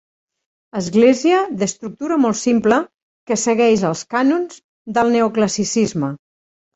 Església 0.79 1.41
d'estructura 1.57 2.15
molt 2.23 2.39
simple 2.39 2.79
que 3.31 3.37
segueix 3.41 3.83
els 3.91 4.01
cànons 4.15 4.57
del 4.99 5.13
neoclassicisme. 5.17 6.11